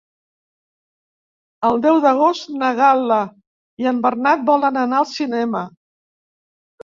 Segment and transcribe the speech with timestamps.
[1.69, 3.19] El deu d'agost na Gal·la
[3.83, 5.63] i en Bernat volen anar al cinema.